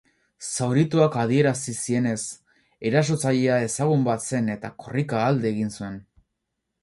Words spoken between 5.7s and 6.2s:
zuen.